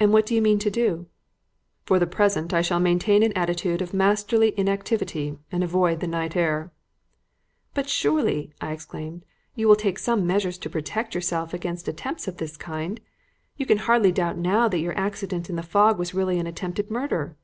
[0.00, 1.06] "And what do you mean to do?"
[1.84, 6.34] "For the present I shall maintain an attitude of masterly inactivity and avoid the night
[6.34, 6.72] air."
[7.72, 9.24] "But, surely," I exclaimed,
[9.54, 13.00] "you will take some measures to protect yourself against attempts of this kind.
[13.56, 16.90] You can hardly doubt now that your accident in the fog was really an attempted
[16.90, 17.36] murder."